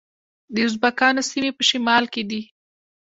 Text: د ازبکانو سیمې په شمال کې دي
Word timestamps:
د 0.53 0.55
ازبکانو 0.67 1.21
سیمې 1.29 1.51
په 1.57 1.63
شمال 1.69 2.03
کې 2.13 2.23
دي 2.29 2.41